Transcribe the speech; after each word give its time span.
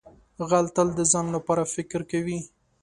غل 0.49 0.65
تل 0.75 0.87
د 0.95 0.99
ځان 1.11 1.25
لپاره 1.35 1.69
فکر 1.75 1.99
کوي 2.11 2.39